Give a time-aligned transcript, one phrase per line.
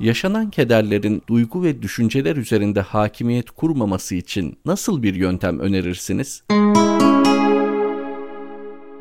[0.00, 6.44] Yaşanan kederlerin duygu ve düşünceler üzerinde hakimiyet kurmaması için nasıl bir yöntem önerirsiniz?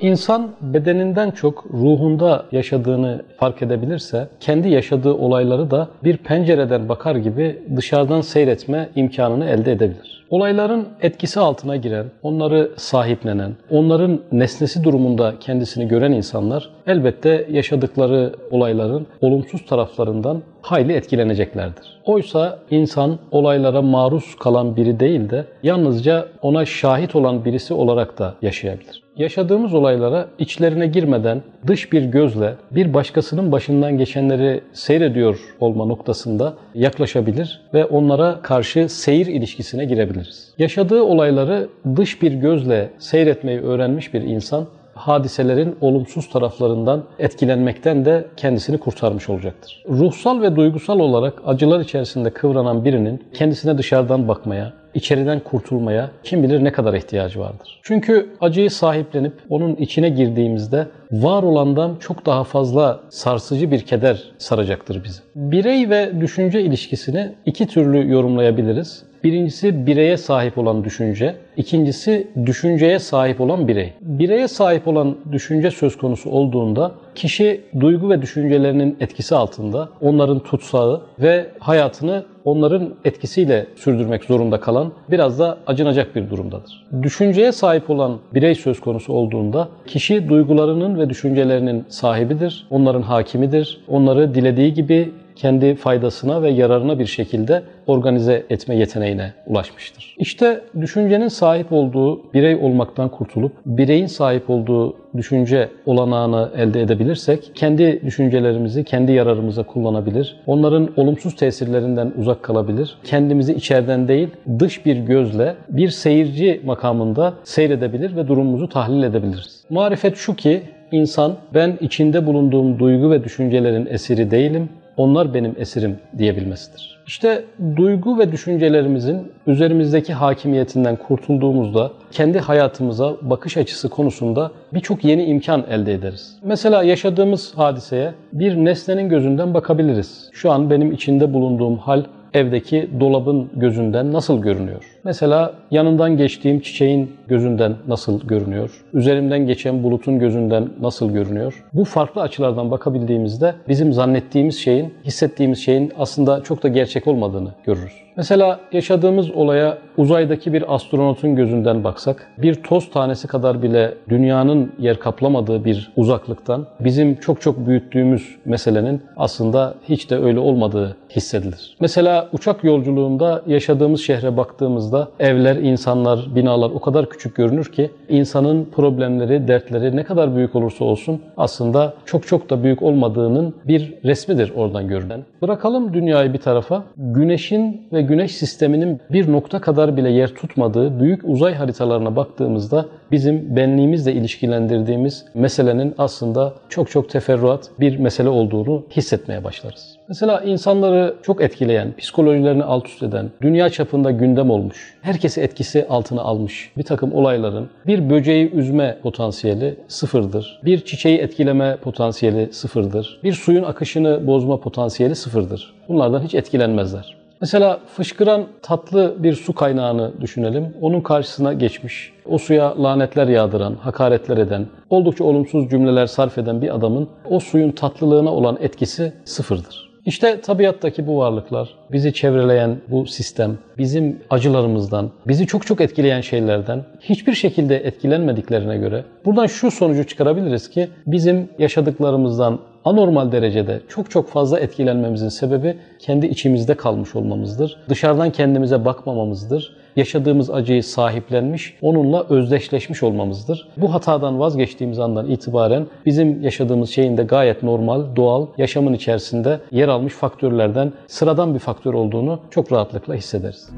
[0.02, 7.62] İnsan bedeninden çok ruhunda yaşadığını fark edebilirse kendi yaşadığı olayları da bir pencereden bakar gibi
[7.76, 10.26] dışarıdan seyretme imkanını elde edebilir.
[10.30, 19.08] Olayların etkisi altına giren, onları sahiplenen, onların nesnesi durumunda kendisini gören insanlar elbette yaşadıkları olayların
[19.22, 22.00] olumsuz taraflarından hayli etkileneceklerdir.
[22.06, 28.36] Oysa insan olaylara maruz kalan biri değil de yalnızca ona şahit olan birisi olarak da
[28.42, 29.04] yaşayabilir.
[29.18, 37.62] Yaşadığımız olaylara içlerine girmeden dış bir gözle bir başkasının başından geçenleri seyrediyor olma noktasında yaklaşabilir
[37.74, 40.54] ve onlara karşı seyir ilişkisine girebiliriz.
[40.58, 44.68] Yaşadığı olayları dış bir gözle seyretmeyi öğrenmiş bir insan
[45.00, 49.84] hadiselerin olumsuz taraflarından etkilenmekten de kendisini kurtarmış olacaktır.
[49.90, 56.64] Ruhsal ve duygusal olarak acılar içerisinde kıvranan birinin kendisine dışarıdan bakmaya, içeriden kurtulmaya kim bilir
[56.64, 57.80] ne kadar ihtiyacı vardır.
[57.84, 65.04] Çünkü acıyı sahiplenip onun içine girdiğimizde var olandan çok daha fazla sarsıcı bir keder saracaktır
[65.04, 65.20] bizi.
[65.36, 69.10] Birey ve düşünce ilişkisini iki türlü yorumlayabiliriz.
[69.24, 73.94] Birincisi bireye sahip olan düşünce, ikincisi düşünceye sahip olan birey.
[74.02, 81.02] Bireye sahip olan düşünce söz konusu olduğunda kişi duygu ve düşüncelerinin etkisi altında onların tutsağı
[81.20, 86.86] ve hayatını onların etkisiyle sürdürmek zorunda kalan biraz da acınacak bir durumdadır.
[87.02, 93.82] Düşünceye sahip olan birey söz konusu olduğunda kişi duygularının ve düşüncelerinin sahibidir, onların hakimidir.
[93.88, 100.16] Onları dilediği gibi kendi faydasına ve yararına bir şekilde organize etme yeteneğine ulaşmıştır.
[100.20, 108.02] İşte düşüncenin sahip olduğu birey olmaktan kurtulup bireyin sahip olduğu düşünce olanağını elde edebilirsek kendi
[108.06, 110.36] düşüncelerimizi kendi yararımıza kullanabilir.
[110.48, 112.98] Onların olumsuz tesirlerinden uzak kalabilir.
[113.04, 114.28] Kendimizi içeriden değil
[114.60, 119.64] dış bir gözle bir seyirci makamında seyredebilir ve durumumuzu tahlil edebiliriz.
[119.70, 120.62] Marifet şu ki
[120.92, 127.00] insan ben içinde bulunduğum duygu ve düşüncelerin esiri değilim onlar benim esirim diyebilmesidir.
[127.08, 127.44] İşte
[127.76, 135.94] duygu ve düşüncelerimizin üzerimizdeki hakimiyetinden kurtulduğumuzda kendi hayatımıza bakış açısı konusunda birçok yeni imkan elde
[135.94, 136.38] ederiz.
[136.44, 140.30] Mesela yaşadığımız hadiseye bir nesnenin gözünden bakabiliriz.
[140.34, 142.04] Şu an benim içinde bulunduğum hal
[142.34, 144.84] evdeki dolabın gözünden nasıl görünüyor?
[145.04, 148.86] Mesela yanından geçtiğim çiçeğin gözünden nasıl görünüyor?
[148.94, 151.66] Üzerimden geçen bulutun gözünden nasıl görünüyor?
[151.74, 157.94] Bu farklı açılardan bakabildiğimizde bizim zannettiğimiz şeyin, hissettiğimiz şeyin aslında çok da gerçek olmadığını görürüz.
[158.20, 165.00] Mesela yaşadığımız olaya uzaydaki bir astronotun gözünden baksak, bir toz tanesi kadar bile dünyanın yer
[165.00, 171.78] kaplamadığı bir uzaklıktan bizim çok çok büyüttüğümüz meselenin aslında hiç de öyle olmadığı hissedilir.
[171.80, 178.66] Mesela uçak yolculuğunda yaşadığımız şehre baktığımızda evler, insanlar, binalar o kadar küçük görünür ki insanın
[178.66, 184.54] problemleri, dertleri ne kadar büyük olursa olsun aslında çok çok da büyük olmadığının bir resmidir
[184.56, 185.24] oradan görünen.
[185.42, 186.84] Bırakalım dünyayı bir tarafa.
[186.98, 193.56] Güneşin ve güneş sisteminin bir nokta kadar bile yer tutmadığı büyük uzay haritalarına baktığımızda bizim
[193.56, 199.98] benliğimizle ilişkilendirdiğimiz meselenin aslında çok çok teferruat bir mesele olduğunu hissetmeye başlarız.
[200.08, 206.22] Mesela insanları çok etkileyen, psikolojilerini alt üst eden, dünya çapında gündem olmuş, herkesi etkisi altına
[206.22, 210.62] almış bir takım olayların bir böceği üzme potansiyeli sıfırdır.
[210.66, 213.20] Bir çiçeği etkileme potansiyeli sıfırdır.
[213.24, 215.74] Bir suyun akışını bozma potansiyeli sıfırdır.
[215.88, 217.19] Bunlardan hiç etkilenmezler.
[217.42, 220.74] Mesela fışkıran tatlı bir su kaynağını düşünelim.
[220.82, 226.76] Onun karşısına geçmiş, o suya lanetler yağdıran, hakaretler eden, oldukça olumsuz cümleler sarf eden bir
[226.76, 229.90] adamın o suyun tatlılığına olan etkisi sıfırdır.
[230.06, 236.84] İşte tabiattaki bu varlıklar, bizi çevreleyen bu sistem, bizim acılarımızdan, bizi çok çok etkileyen şeylerden
[237.00, 244.30] hiçbir şekilde etkilenmediklerine göre buradan şu sonucu çıkarabiliriz ki bizim yaşadıklarımızdan anormal derecede çok çok
[244.30, 247.78] fazla etkilenmemizin sebebi kendi içimizde kalmış olmamızdır.
[247.90, 249.76] Dışarıdan kendimize bakmamamızdır.
[249.96, 253.68] Yaşadığımız acıyı sahiplenmiş, onunla özdeşleşmiş olmamızdır.
[253.78, 259.88] Bu hatadan vazgeçtiğimiz andan itibaren bizim yaşadığımız şeyin de gayet normal, doğal, yaşamın içerisinde yer
[259.88, 263.70] almış faktörlerden sıradan bir faktör olduğunu çok rahatlıkla hissederiz.